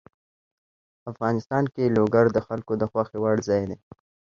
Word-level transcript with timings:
افغانستان 1.11 1.63
کې 1.73 1.93
لوگر 1.97 2.25
د 2.31 2.37
خلکو 2.47 2.73
د 2.81 2.83
خوښې 2.91 3.17
وړ 3.23 3.37
ځای 3.49 3.63
دی. 3.69 3.77